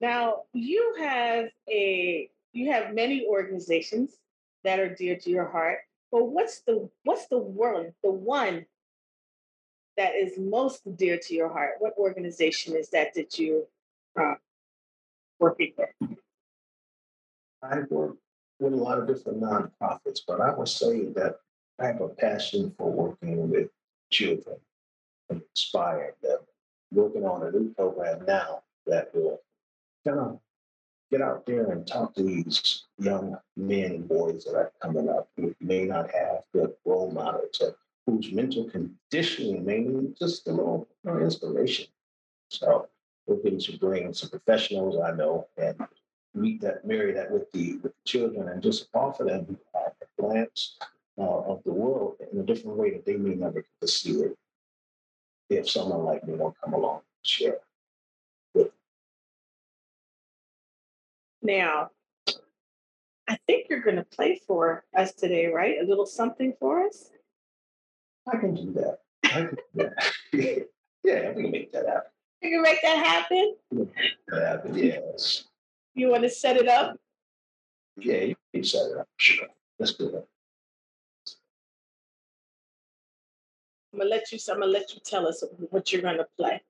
Now 0.01 0.43
you 0.51 0.95
have 0.97 1.45
a 1.69 2.29
you 2.53 2.71
have 2.71 2.93
many 2.93 3.25
organizations 3.27 4.17
that 4.63 4.79
are 4.79 4.93
dear 4.93 5.15
to 5.15 5.29
your 5.29 5.49
heart, 5.49 5.79
but 6.11 6.25
what's 6.25 6.61
the 6.61 6.89
what's 7.03 7.27
the 7.27 7.37
one 7.37 7.93
the 8.03 8.11
one 8.11 8.65
that 9.97 10.15
is 10.15 10.39
most 10.39 10.81
dear 10.97 11.19
to 11.19 11.35
your 11.35 11.49
heart? 11.49 11.73
What 11.79 11.93
organization 11.97 12.75
is 12.75 12.89
that 12.89 13.13
that 13.13 13.37
you 13.37 13.67
uh, 14.19 14.33
working 15.39 15.73
with? 15.77 16.17
I 17.61 17.81
work 17.91 18.15
with 18.59 18.73
a 18.73 18.75
lot 18.75 18.97
of 18.97 19.07
different 19.07 19.39
nonprofits, 19.39 20.21
but 20.27 20.41
I 20.41 20.51
would 20.51 20.67
say 20.67 21.05
that 21.09 21.35
I 21.79 21.87
have 21.87 22.01
a 22.01 22.09
passion 22.09 22.73
for 22.75 22.91
working 22.91 23.49
with 23.51 23.69
children 24.11 24.55
and 25.29 25.43
inspiring 25.51 26.13
them. 26.23 26.39
Working 26.91 27.23
on 27.23 27.45
a 27.45 27.51
new 27.51 27.73
program 27.75 28.25
now 28.25 28.63
that 28.87 29.13
will 29.13 29.39
kind 30.05 30.19
of 30.19 30.39
get 31.11 31.21
out 31.21 31.45
there 31.45 31.71
and 31.71 31.85
talk 31.85 32.13
to 32.15 32.23
these 32.23 32.85
young 32.97 33.37
men 33.57 33.91
and 33.91 34.07
boys 34.07 34.45
that 34.45 34.55
are 34.55 34.71
coming 34.81 35.09
up 35.09 35.29
who 35.35 35.53
may 35.59 35.83
not 35.83 36.09
have 36.11 36.43
good 36.53 36.73
role 36.85 37.11
models 37.11 37.59
or 37.61 37.75
whose 38.05 38.31
mental 38.31 38.69
conditioning 38.69 39.65
may 39.65 39.79
need 39.79 40.15
just 40.17 40.47
a 40.47 40.51
little 40.51 40.87
more 41.03 41.21
inspiration. 41.21 41.85
So 42.49 42.87
looking 43.27 43.59
to 43.59 43.77
bring 43.77 44.13
some 44.13 44.29
professionals 44.29 44.97
I 45.03 45.11
know 45.11 45.47
and 45.57 45.75
meet 46.33 46.61
that, 46.61 46.85
marry 46.85 47.11
that 47.13 47.29
with 47.29 47.51
the 47.51 47.73
with 47.77 47.93
the 47.93 48.03
children 48.05 48.47
and 48.47 48.63
just 48.63 48.87
offer 48.93 49.25
them 49.25 49.57
uh, 49.75 49.89
a 50.01 50.21
glance 50.21 50.77
uh, 51.17 51.21
of 51.21 51.61
the 51.65 51.71
world 51.71 52.15
in 52.31 52.39
a 52.39 52.43
different 52.43 52.77
way 52.77 52.91
that 52.91 53.05
they 53.05 53.17
may 53.17 53.35
never 53.35 53.61
get 53.61 53.81
to 53.81 53.87
see 53.87 54.11
it 54.11 54.37
if 55.49 55.69
someone 55.69 56.05
like 56.05 56.25
me 56.25 56.37
don't 56.37 56.55
come 56.61 56.73
along 56.73 56.95
and 56.95 57.25
share 57.25 57.57
Now, 61.41 61.89
I 63.27 63.37
think 63.47 63.67
you're 63.69 63.81
going 63.81 63.95
to 63.95 64.03
play 64.03 64.39
for 64.45 64.83
us 64.95 65.13
today, 65.13 65.47
right? 65.47 65.77
A 65.81 65.85
little 65.85 66.05
something 66.05 66.53
for 66.59 66.85
us? 66.85 67.09
I 68.31 68.37
can 68.37 68.53
do 68.53 68.73
that. 68.73 68.99
I 69.25 69.29
can 69.29 69.55
do 69.55 69.61
that. 69.75 70.13
yeah, 71.03 71.31
we 71.31 71.43
can 71.43 71.51
make 71.51 71.71
that 71.71 71.87
happen. 71.87 72.11
You 72.41 72.49
can 72.51 72.61
make 72.61 72.81
that 72.81 73.05
happen? 73.05 73.55
That 74.27 74.41
happen, 74.41 74.77
yes. 74.77 75.45
You 75.95 76.09
want 76.09 76.23
to 76.23 76.29
set 76.29 76.57
it 76.57 76.67
up? 76.67 76.97
Yeah, 77.97 78.21
you 78.21 78.35
can 78.53 78.63
set 78.63 78.91
it 78.91 78.97
up. 78.97 79.07
Sure. 79.17 79.47
Let's 79.79 79.93
do 79.93 80.07
it. 80.07 80.27
I'm 83.93 83.99
gonna 83.99 84.09
let 84.09 84.31
you. 84.31 84.39
I'm 84.49 84.59
gonna 84.59 84.71
let 84.71 84.93
you 84.93 85.01
tell 85.03 85.27
us 85.27 85.43
what 85.69 85.91
you're 85.91 86.01
gonna 86.01 86.27
play. 86.37 86.61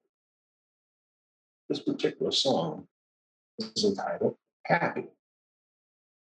This 1.70 1.80
particular 1.80 2.32
song 2.32 2.88
is 3.60 3.84
entitled 3.86 4.36
happy. 4.64 5.06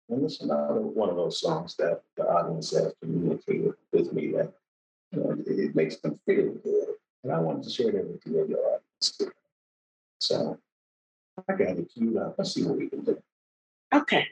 And 0.09 0.25
it's 0.25 0.41
another 0.41 0.81
one 0.81 1.11
of 1.11 1.17
those 1.17 1.41
songs 1.41 1.77
that 1.77 2.03
the 2.17 2.25
audience 2.25 2.71
has 2.71 2.95
communicated 3.03 3.75
with 3.93 4.13
me 4.13 4.33
that 4.33 4.53
you 5.13 5.21
know, 5.21 5.31
it, 5.33 5.47
it, 5.47 5.75
makes 5.75 5.97
them 5.97 6.19
feel 6.25 6.53
good. 6.53 6.89
And 7.25 7.33
I 7.33 7.39
wanted 7.39 7.65
to 7.65 7.71
share 7.71 7.93
that 7.93 8.07
with 8.07 8.21
you 8.27 8.41
and 8.41 8.51
your 8.51 8.61
audience. 8.61 9.21
So 10.21 10.59
I 11.49 11.53
got 11.53 11.79
it 11.79 11.91
queued 11.93 12.17
up. 12.17 12.37
Let's 12.39 12.55
see 12.55 12.65
what 12.65 12.79
we 12.79 12.89
can 12.89 13.05
do. 13.05 13.23
Okay. 13.93 14.29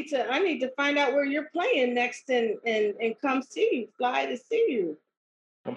need 0.00 0.08
to 0.08 0.30
I 0.30 0.38
need 0.40 0.60
to 0.60 0.70
find 0.70 0.98
out 0.98 1.12
where 1.12 1.24
you're 1.24 1.50
playing 1.52 1.94
next 1.94 2.28
and 2.30 2.56
and 2.64 2.94
and 3.00 3.14
come 3.20 3.42
see 3.42 3.68
you, 3.72 3.88
fly 3.98 4.26
to 4.26 4.36
see 4.36 4.66
you. 4.68 4.96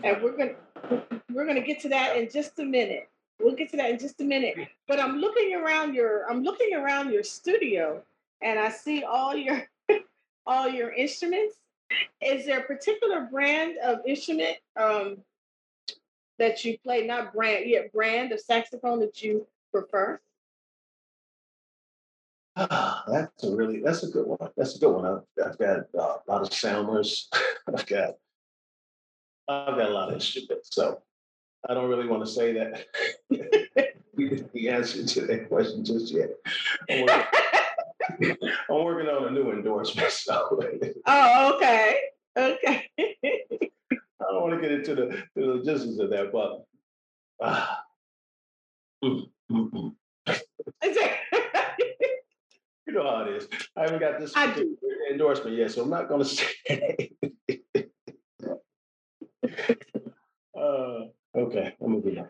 And 0.03 0.21
we're 0.21 0.37
gonna 0.37 1.03
we're 1.31 1.45
gonna 1.45 1.61
get 1.61 1.81
to 1.81 1.89
that 1.89 2.17
in 2.17 2.29
just 2.29 2.59
a 2.59 2.65
minute. 2.65 3.09
We'll 3.39 3.55
get 3.55 3.69
to 3.71 3.77
that 3.77 3.89
in 3.89 3.99
just 3.99 4.21
a 4.21 4.23
minute. 4.23 4.55
But 4.87 4.99
I'm 4.99 5.17
looking 5.17 5.55
around 5.55 5.93
your 5.93 6.29
I'm 6.29 6.43
looking 6.43 6.73
around 6.73 7.11
your 7.11 7.23
studio 7.23 8.01
and 8.41 8.59
I 8.59 8.69
see 8.69 9.03
all 9.03 9.35
your 9.35 9.67
all 10.45 10.69
your 10.69 10.91
instruments. 10.91 11.55
Is 12.21 12.45
there 12.45 12.59
a 12.59 12.63
particular 12.63 13.27
brand 13.31 13.77
of 13.83 13.99
instrument 14.07 14.57
um, 14.77 15.17
that 16.39 16.63
you 16.65 16.77
play? 16.79 17.05
Not 17.05 17.33
brand, 17.33 17.69
yet 17.69 17.91
brand 17.91 18.31
of 18.31 18.39
saxophone 18.39 18.99
that 19.01 19.21
you 19.21 19.45
prefer? 19.71 20.19
That's 22.55 23.43
a 23.43 23.55
really 23.55 23.81
that's 23.81 24.03
a 24.03 24.07
good 24.09 24.27
one. 24.27 24.37
That's 24.55 24.75
a 24.75 24.79
good 24.79 24.91
one. 24.91 25.05
I've, 25.05 25.43
I've 25.43 25.57
got 25.57 25.79
uh, 25.97 26.17
a 26.27 26.31
lot 26.31 26.41
of 26.43 26.53
sounders. 26.53 27.27
I've 27.67 27.85
got 27.87 28.13
I've 29.47 29.75
got 29.75 29.89
a 29.89 29.93
lot 29.93 30.09
of 30.09 30.15
instruments, 30.15 30.69
so 30.71 31.01
I 31.67 31.73
don't 31.73 31.89
really 31.89 32.07
want 32.07 32.23
to 32.23 32.31
say 32.31 32.53
that 32.53 32.85
the 34.15 34.69
answer 34.69 35.03
to 35.03 35.21
that 35.21 35.49
question 35.49 35.83
just 35.83 36.13
yet. 36.13 36.29
I'm 36.91 37.05
working, 37.05 38.37
I'm 38.69 38.83
working 38.83 39.09
on 39.09 39.27
a 39.29 39.31
new 39.31 39.51
endorsement. 39.51 40.11
So. 40.11 40.59
oh, 41.07 41.55
okay, 41.55 41.97
okay. 42.37 42.89
I 42.97 44.31
don't 44.31 44.41
want 44.43 44.53
to 44.53 44.61
get 44.61 44.71
into 44.71 44.93
the, 44.93 45.23
the 45.35 45.41
logistics 45.41 45.97
of 45.97 46.11
that, 46.11 46.31
but 46.31 46.65
uh, 47.43 47.65
mm, 49.03 49.27
mm, 49.51 49.71
mm. 49.71 49.95
You 52.87 52.93
know 52.93 53.03
how 53.03 53.23
it 53.23 53.35
is. 53.35 53.47
I 53.75 53.81
haven't 53.83 53.99
got 53.99 54.19
this 54.19 54.33
endorsement 55.11 55.57
yet, 55.57 55.71
so 55.71 55.83
I'm 55.83 55.89
not 55.89 56.09
going 56.09 56.23
to 56.25 56.25
say. 56.25 57.11
uh, 60.57 60.99
okay, 61.35 61.75
I'm 61.81 61.91
moving 61.91 62.19
on. 62.19 62.29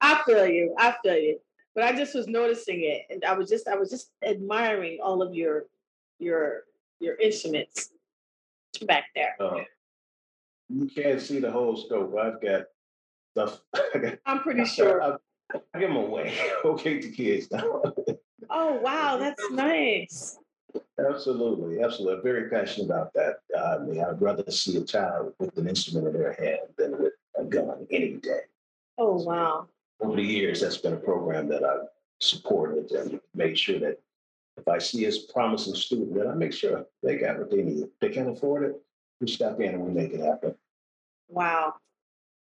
I 0.00 0.22
feel 0.24 0.46
you. 0.46 0.74
I 0.78 0.94
feel 1.02 1.16
you. 1.16 1.40
But 1.74 1.84
I 1.84 1.92
just 1.92 2.14
was 2.14 2.26
noticing 2.26 2.82
it, 2.82 3.02
and 3.10 3.24
I 3.24 3.34
was 3.34 3.48
just 3.48 3.68
I 3.68 3.76
was 3.76 3.90
just 3.90 4.10
admiring 4.24 4.98
all 5.02 5.22
of 5.22 5.34
your 5.34 5.66
your 6.18 6.64
your 7.00 7.16
instruments 7.16 7.90
back 8.86 9.04
there. 9.14 9.36
Uh, 9.38 9.60
you 10.68 10.86
can't 10.86 11.20
see 11.20 11.38
the 11.38 11.50
whole 11.50 11.76
scope. 11.76 12.14
I've 12.18 12.40
got 12.42 12.62
stuff. 13.32 13.60
I'm 14.26 14.40
pretty 14.40 14.64
sure. 14.64 15.02
I, 15.02 15.16
I, 15.54 15.60
I 15.74 15.80
give 15.80 15.88
them 15.88 15.96
away. 15.96 16.36
okay 16.64 17.00
to 17.00 17.10
kids 17.10 17.50
now. 17.50 17.82
Oh 18.58 18.80
wow, 18.82 19.16
that's 19.16 19.50
nice. 19.50 20.38
Absolutely, 20.98 21.82
absolutely. 21.82 22.16
I'm 22.16 22.22
very 22.22 22.50
passionate 22.50 22.86
about 22.86 23.12
that. 23.14 23.36
Uh, 23.56 23.76
I 23.76 23.78
mean, 23.78 24.02
I'd 24.02 24.20
rather 24.20 24.50
see 24.50 24.76
a 24.76 24.84
child 24.84 25.32
with 25.38 25.56
an 25.56 25.68
instrument 25.68 26.08
in 26.08 26.12
their 26.12 26.32
hand 26.32 26.68
than 26.76 26.98
with 26.98 27.12
a 27.38 27.44
gun 27.44 27.86
any 27.90 28.14
day. 28.14 28.40
Oh 28.98 29.22
wow! 29.22 29.68
Over 30.00 30.16
the 30.16 30.22
years, 30.22 30.60
that's 30.60 30.78
been 30.78 30.94
a 30.94 30.96
program 30.96 31.48
that 31.48 31.64
I've 31.64 31.88
supported 32.20 32.90
and 32.90 33.20
made 33.34 33.58
sure 33.58 33.78
that 33.78 34.00
if 34.56 34.66
I 34.66 34.78
see 34.78 35.06
a 35.06 35.12
promising 35.32 35.74
student, 35.74 36.14
that 36.14 36.26
I 36.26 36.34
make 36.34 36.52
sure 36.52 36.84
they 37.02 37.16
got 37.16 37.38
what 37.38 37.50
they 37.50 37.62
need. 37.62 37.84
If 37.84 37.90
they 38.00 38.08
can't 38.08 38.30
afford 38.30 38.64
it, 38.64 38.76
we 39.20 39.28
step 39.28 39.60
in 39.60 39.74
and 39.74 39.80
we 39.80 39.92
make 39.92 40.12
it 40.12 40.20
happen. 40.20 40.54
Wow, 41.28 41.74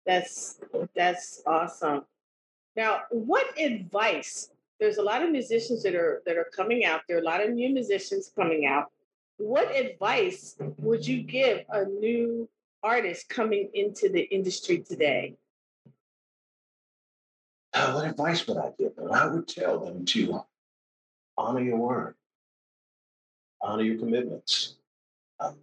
that's 0.05 0.61
that's 0.94 1.42
awesome. 1.46 2.05
Now, 2.77 3.03
what 3.11 3.46
advice? 3.59 4.51
There's 4.82 4.98
a 4.98 5.02
lot 5.02 5.22
of 5.22 5.30
musicians 5.30 5.84
that 5.84 5.94
are 5.94 6.22
that 6.26 6.36
are 6.36 6.48
coming 6.56 6.84
out. 6.84 7.02
There 7.06 7.16
are 7.16 7.20
a 7.20 7.24
lot 7.24 7.40
of 7.40 7.50
new 7.50 7.72
musicians 7.72 8.32
coming 8.34 8.66
out. 8.66 8.90
What 9.36 9.70
advice 9.70 10.56
would 10.78 11.06
you 11.06 11.22
give 11.22 11.60
a 11.68 11.84
new 11.84 12.48
artist 12.82 13.28
coming 13.28 13.70
into 13.74 14.08
the 14.08 14.22
industry 14.22 14.78
today? 14.78 15.36
Uh, 17.72 17.92
what 17.92 18.08
advice 18.08 18.44
would 18.48 18.56
I 18.56 18.70
give 18.76 18.96
them? 18.96 19.12
I 19.12 19.28
would 19.28 19.46
tell 19.46 19.78
them 19.78 20.04
to 20.04 20.40
honor 21.38 21.60
your 21.60 21.76
word, 21.76 22.16
honor 23.60 23.84
your 23.84 23.98
commitments. 23.98 24.78
Um, 25.38 25.60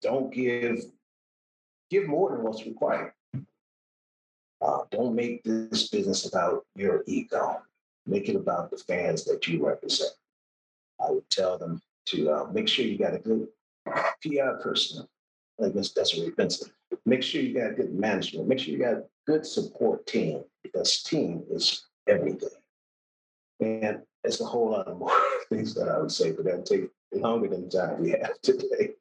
don't 0.00 0.32
give 0.32 0.82
give 1.90 2.08
more 2.08 2.30
than 2.30 2.42
what's 2.42 2.64
required. 2.64 3.12
Uh, 4.62 4.78
don't 4.90 5.14
make 5.14 5.44
this 5.44 5.88
business 5.88 6.24
about 6.24 6.64
your 6.74 7.04
ego. 7.06 7.60
Make 8.06 8.28
it 8.28 8.36
about 8.36 8.70
the 8.70 8.78
fans 8.78 9.24
that 9.24 9.46
you 9.46 9.66
represent. 9.66 10.12
I 11.04 11.10
would 11.10 11.28
tell 11.30 11.58
them 11.58 11.82
to 12.06 12.30
uh, 12.30 12.46
make 12.52 12.68
sure 12.68 12.84
you 12.84 12.98
got 12.98 13.14
a 13.14 13.18
good 13.18 13.48
PR 14.22 14.60
person, 14.62 15.06
like 15.58 15.74
Ms. 15.74 15.90
Desiree 15.92 16.30
Benson. 16.30 16.70
Make 17.04 17.22
sure 17.22 17.42
you 17.42 17.54
got 17.54 17.76
good 17.76 17.94
management. 17.94 18.48
Make 18.48 18.60
sure 18.60 18.72
you 18.72 18.78
got 18.78 19.04
good 19.26 19.44
support 19.44 20.06
team 20.06 20.44
because 20.62 21.02
team 21.02 21.42
is 21.50 21.86
everything. 22.08 22.48
And 23.60 24.02
it's 24.22 24.40
a 24.40 24.44
whole 24.44 24.70
lot 24.70 24.88
of 24.88 24.98
more 24.98 25.10
things 25.48 25.74
that 25.74 25.88
I 25.88 25.98
would 25.98 26.12
say, 26.12 26.32
but 26.32 26.44
that'll 26.44 26.62
take 26.62 26.88
longer 27.12 27.48
than 27.48 27.68
the 27.68 27.78
time 27.78 28.02
we 28.02 28.10
have 28.10 28.40
today. 28.42 28.94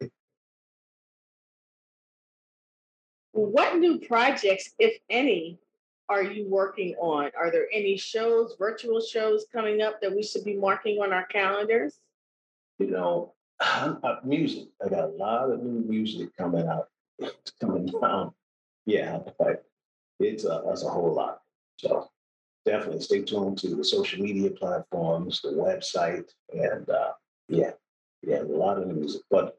What 3.31 3.77
new 3.77 3.99
projects, 3.99 4.73
if 4.79 4.97
any, 5.09 5.59
are 6.09 6.23
you 6.23 6.47
working 6.47 6.95
on? 6.99 7.31
Are 7.37 7.51
there 7.51 7.67
any 7.73 7.97
shows, 7.97 8.55
virtual 8.59 9.01
shows 9.01 9.45
coming 9.51 9.81
up 9.81 10.01
that 10.01 10.15
we 10.15 10.23
should 10.23 10.43
be 10.43 10.55
marking 10.55 10.99
on 10.99 11.11
our 11.11 11.25
calendars? 11.25 11.99
You 12.79 12.91
know, 12.91 13.33
uh, 13.59 14.17
music. 14.23 14.67
I 14.83 14.89
got 14.89 15.05
a 15.05 15.07
lot 15.07 15.51
of 15.51 15.63
new 15.63 15.83
music 15.87 16.35
coming 16.37 16.67
out, 16.67 16.89
coming 17.59 17.87
down. 17.87 18.33
Yeah, 18.85 19.19
it's 20.19 20.45
a, 20.45 20.61
it's 20.67 20.83
a 20.83 20.89
whole 20.89 21.13
lot. 21.13 21.41
So 21.77 22.09
definitely 22.65 23.01
stay 23.01 23.21
tuned 23.21 23.57
to 23.59 23.75
the 23.75 23.83
social 23.83 24.21
media 24.21 24.51
platforms, 24.51 25.41
the 25.41 25.49
website, 25.49 26.29
and 26.53 26.87
uh, 26.89 27.13
yeah, 27.47 27.71
yeah, 28.21 28.41
a 28.41 28.43
lot 28.43 28.77
of 28.77 28.87
new 28.87 28.93
music. 28.93 29.21
But 29.31 29.57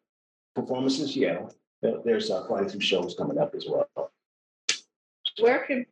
performances, 0.55 1.17
yeah, 1.17 1.47
there's 1.83 2.31
uh, 2.31 2.43
quite 2.45 2.67
a 2.67 2.69
few 2.69 2.81
shows 2.81 3.15
coming 3.17 3.39
up 3.39 3.55
as 3.55 3.67
well. 3.69 4.13
Where 5.39 5.67
can 5.67 5.85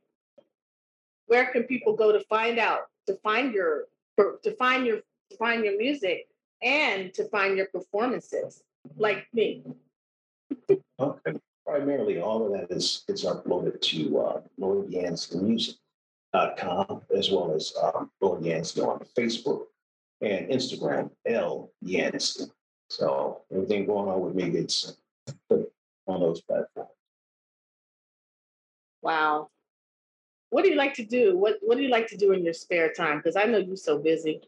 where 1.35 1.47
can 1.47 1.65
people 1.65 1.97
go 1.97 2.13
to 2.13 2.21
find 2.27 2.61
out 2.61 2.83
to 3.09 3.17
find 3.25 3.53
your 3.53 3.87
to 4.17 4.53
find 4.57 4.87
your 4.87 4.99
to 5.31 5.37
find 5.37 5.65
your 5.65 5.77
music 5.77 6.29
and 6.63 7.13
to 7.13 7.25
find 7.29 7.57
your 7.57 7.67
performances 7.67 8.63
like 8.97 9.27
me? 9.33 9.65
okay. 11.01 11.33
Primarily, 11.67 12.21
all 12.21 12.47
of 12.47 12.53
that 12.53 12.71
is 12.71 13.03
it's 13.09 13.25
uploaded 13.25 13.81
to 13.81 14.19
uh, 14.19 14.41
Lord 14.59 14.89
Yancey.com 14.91 15.77
as 17.17 17.31
well 17.33 17.53
as 17.53 17.75
um, 17.83 18.11
Lord 18.21 18.45
Yancey 18.45 18.81
on 18.83 19.01
Facebook 19.19 19.63
and 20.21 20.49
Instagram, 20.51 21.11
L 21.27 21.73
Yancey. 21.81 22.45
So 22.91 23.41
everything 23.51 23.87
going 23.87 24.09
on 24.09 24.21
with 24.21 24.35
me 24.37 24.51
gets 24.51 24.97
put 25.49 25.73
on 26.07 26.21
those 26.21 26.43
platforms. 26.43 26.91
Wow. 29.03 29.49
What 30.55 30.63
do 30.63 30.71
you 30.71 30.77
like 30.77 30.95
to 30.95 31.05
do? 31.05 31.37
What 31.37 31.57
What 31.63 31.77
do 31.79 31.83
you 31.83 31.89
like 31.89 32.07
to 32.11 32.17
do 32.17 32.31
in 32.31 32.45
your 32.45 32.53
spare 32.53 32.93
time? 32.93 33.17
Because 33.17 33.35
I 33.35 33.45
know 33.45 33.59
you're 33.59 33.75
so 33.75 33.99
busy. 33.99 34.41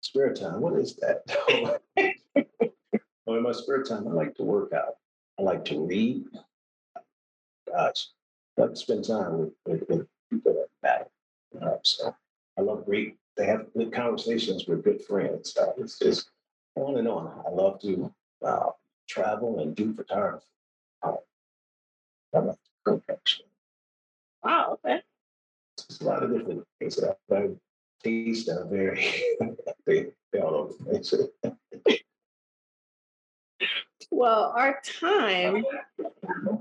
Spare 0.00 0.32
time. 0.32 0.62
What 0.62 0.80
is 0.80 0.96
that? 0.96 1.20
oh, 3.26 3.34
in 3.36 3.42
my 3.42 3.52
spare 3.52 3.82
time, 3.82 4.08
I 4.08 4.12
like 4.12 4.34
to 4.36 4.44
work 4.44 4.72
out. 4.72 4.94
I 5.38 5.42
like 5.42 5.66
to 5.66 5.78
read. 5.78 6.24
Gosh, 7.70 8.08
I 8.56 8.62
like 8.62 8.70
to 8.70 8.76
spend 8.76 9.04
time 9.04 9.40
with, 9.40 9.52
with, 9.66 9.84
with 9.90 10.06
people 10.30 10.54
that 10.54 10.68
matter. 10.82 11.10
Uh, 11.60 11.76
so 11.82 12.16
I 12.58 12.62
love 12.62 12.86
great. 12.86 13.18
They 13.36 13.44
have 13.44 13.66
good 13.76 13.92
conversations 13.92 14.66
with 14.66 14.84
good 14.84 15.02
friends. 15.02 15.54
Uh, 15.54 15.72
it's 15.76 15.98
just 15.98 16.30
on 16.76 16.96
and 16.96 17.08
on. 17.08 17.42
I 17.46 17.50
love 17.50 17.78
to 17.82 18.10
uh, 18.42 18.70
travel 19.06 19.58
and 19.58 19.76
do 19.76 19.92
photography. 19.92 20.46
Um, 21.02 21.18
I 22.34 22.38
love 22.38 22.54
to 22.54 22.70
cook 22.90 23.02
actually. 23.10 23.48
Wow. 24.42 24.78
Okay. 24.84 25.00
It's 25.78 25.91
a 26.02 26.04
lot 26.04 26.22
of 26.22 26.32
different 26.32 26.64
things 26.78 26.96
that 26.96 27.16
I 27.30 27.48
taste 28.02 28.46
that 28.46 28.58
are 28.58 28.66
very 28.66 29.12
they 29.86 30.06
they 30.32 30.40
all 30.40 30.54
over 30.54 30.72
the 30.78 30.84
place. 30.84 31.14
Well, 34.10 34.52
our 34.56 34.80
time 35.00 35.64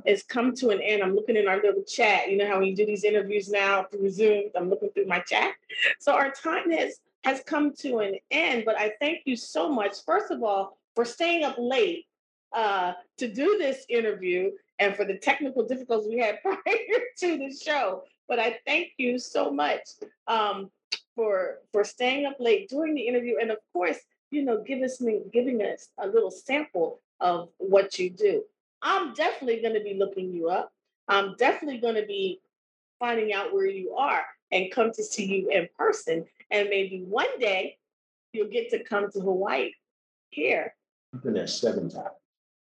has 0.08 0.24
come 0.24 0.56
to 0.56 0.70
an 0.70 0.82
end. 0.82 1.04
I'm 1.04 1.16
looking 1.16 1.36
in 1.36 1.48
our 1.48 1.58
little 1.58 1.84
chat. 1.84 2.30
You 2.30 2.38
know 2.38 2.48
how 2.48 2.60
we 2.60 2.74
do 2.74 2.86
these 2.86 3.04
interviews 3.04 3.50
now 3.50 3.84
through 3.84 4.10
Zoom, 4.10 4.46
I'm 4.56 4.70
looking 4.70 4.90
through 4.90 5.08
my 5.08 5.20
chat. 5.20 5.56
So 6.00 6.14
our 6.14 6.32
time 6.32 6.72
has 6.72 7.00
has 7.24 7.42
come 7.46 7.74
to 7.76 8.00
an 8.00 8.16
end. 8.32 8.64
But 8.66 8.78
I 8.78 8.94
thank 9.00 9.22
you 9.26 9.36
so 9.36 9.70
much, 9.70 10.04
first 10.06 10.32
of 10.32 10.44
all, 10.44 10.78
for 10.96 11.06
staying 11.06 11.44
up 11.44 11.56
late 11.58 12.06
uh, 12.54 12.94
to 13.18 13.28
do 13.28 13.58
this 13.58 13.86
interview 13.90 14.52
and 14.80 14.96
for 14.96 15.06
the 15.06 15.18
technical 15.18 15.66
difficulties 15.66 16.10
we 16.10 16.20
had 16.20 16.42
prior 16.44 16.58
to 17.20 17.38
the 17.38 17.56
show. 17.64 18.04
But 18.32 18.40
I 18.40 18.58
thank 18.66 18.94
you 18.98 19.20
so 19.20 19.52
much 19.52 19.82
um, 20.26 20.72
for 21.18 21.58
for 21.74 21.84
staying 21.84 22.26
up 22.26 22.38
late 22.40 22.70
during 22.70 22.96
the 22.96 23.02
interview, 23.02 23.36
and 23.42 23.52
of 23.52 23.58
course, 23.74 23.98
you 24.32 24.46
know, 24.46 24.64
give 24.66 24.82
us 24.82 25.04
giving 25.34 25.62
us 25.62 25.90
a 25.98 26.08
little 26.08 26.32
sample 26.32 27.02
of 27.20 27.50
what 27.58 28.00
you 28.00 28.10
do. 28.10 28.42
I'm 28.82 29.14
definitely 29.14 29.62
going 29.62 29.74
to 29.74 29.84
be 29.84 29.96
looking 29.96 30.32
you 30.32 30.48
up. 30.48 30.72
I'm 31.10 31.36
definitely 31.38 31.80
going 31.80 31.96
to 31.96 32.06
be 32.06 32.40
finding 33.00 33.34
out 33.34 33.54
where 33.54 33.68
you 33.68 33.96
are 33.96 34.24
and 34.50 34.72
come 34.72 34.94
to 34.94 35.04
see 35.04 35.26
you 35.26 35.50
in 35.50 35.68
person. 35.78 36.24
And 36.52 36.70
maybe 36.70 37.04
one 37.06 37.38
day 37.38 37.78
you'll 38.32 38.48
get 38.48 38.70
to 38.70 38.82
come 38.82 39.12
to 39.12 39.20
Hawaii 39.20 39.72
here. 40.30 40.74
I've 41.14 41.22
been 41.22 41.34
there 41.34 41.48
seven 41.48 41.90
times. 41.90 42.16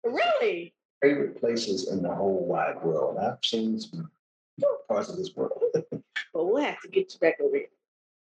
Really? 0.05 0.73
Favorite 1.01 1.37
places 1.37 1.91
in 1.91 2.01
the 2.01 2.15
whole 2.15 2.45
wide 2.45 2.81
world. 2.81 3.17
I've 3.17 3.43
seen 3.43 3.77
some 3.77 4.09
parts 4.87 5.09
of 5.09 5.17
this 5.17 5.35
world. 5.35 5.61
but 5.73 6.01
we'll 6.33 6.63
have 6.63 6.79
to 6.81 6.87
get 6.87 7.13
you 7.13 7.19
back 7.19 7.35
over 7.41 7.55
here. 7.55 7.67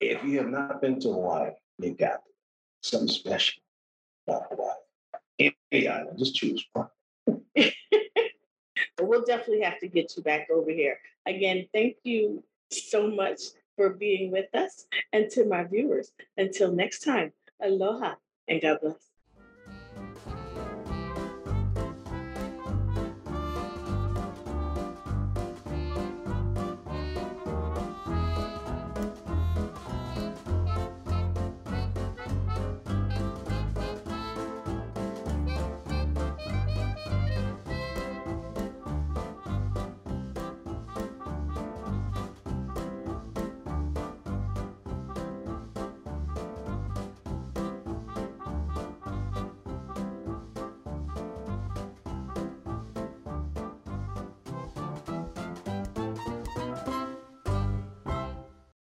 If 0.01 0.25
you 0.25 0.39
have 0.39 0.49
not 0.49 0.81
been 0.81 1.01
to 1.01 1.13
Hawaii, 1.13 1.51
you 1.79 1.95
got 1.95 2.23
something 2.83 3.09
special 3.09 3.63
about 4.27 4.47
Hawaii. 4.51 5.53
Any 5.71 5.89
island, 5.89 6.19
just 6.19 6.35
choose 6.35 6.65
one. 6.73 6.89
but 7.57 7.73
we'll 9.01 9.25
definitely 9.25 9.63
have 9.63 9.79
to 9.81 9.89
get 9.89 10.13
you 10.17 10.23
back 10.23 10.49
over 10.51 10.71
here. 10.71 10.99
Again, 11.27 11.67
thank 11.73 11.97
you 12.05 12.43
so 12.71 13.11
much 13.11 13.41
for 13.77 13.91
being 13.91 14.31
with 14.31 14.53
us. 14.55 14.87
And 15.13 15.31
to 15.31 15.47
my 15.47 15.65
viewers, 15.65 16.13
until 16.37 16.73
next 16.73 17.01
time, 17.01 17.33
aloha 17.61 18.15
and 18.49 18.61
God 18.61 18.79
bless. 18.83 19.12